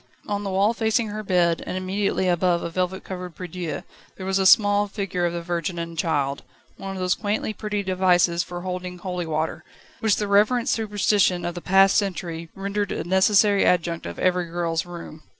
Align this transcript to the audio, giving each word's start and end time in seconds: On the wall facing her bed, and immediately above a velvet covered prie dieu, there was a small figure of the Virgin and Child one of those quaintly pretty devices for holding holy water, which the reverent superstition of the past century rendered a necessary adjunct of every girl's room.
On 0.27 0.43
the 0.43 0.49
wall 0.49 0.73
facing 0.73 1.09
her 1.09 1.21
bed, 1.21 1.61
and 1.67 1.77
immediately 1.77 2.27
above 2.27 2.63
a 2.63 2.71
velvet 2.71 3.03
covered 3.03 3.35
prie 3.35 3.45
dieu, 3.47 3.83
there 4.17 4.25
was 4.25 4.39
a 4.39 4.47
small 4.47 4.87
figure 4.87 5.27
of 5.27 5.33
the 5.33 5.43
Virgin 5.43 5.77
and 5.77 5.95
Child 5.95 6.41
one 6.75 6.95
of 6.95 6.97
those 6.99 7.13
quaintly 7.13 7.53
pretty 7.53 7.83
devices 7.83 8.41
for 8.41 8.61
holding 8.61 8.97
holy 8.97 9.27
water, 9.27 9.63
which 9.99 10.15
the 10.15 10.27
reverent 10.27 10.67
superstition 10.69 11.45
of 11.45 11.53
the 11.53 11.61
past 11.61 11.97
century 11.97 12.49
rendered 12.55 12.91
a 12.91 13.03
necessary 13.03 13.63
adjunct 13.63 14.07
of 14.07 14.17
every 14.17 14.47
girl's 14.47 14.87
room. 14.87 15.21